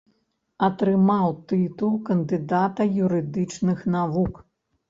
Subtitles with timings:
[0.67, 4.43] Атрымаў тытул кандыдата юрыдычных навук.